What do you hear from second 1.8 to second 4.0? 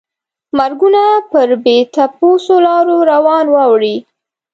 تپوسو لارو روان واوړي.